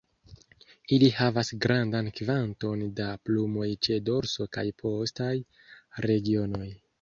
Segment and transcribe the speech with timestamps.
[0.95, 5.31] Ili havas grandan kvanton da plumoj ĉe dorso kaj postaj
[6.09, 6.69] regionoj.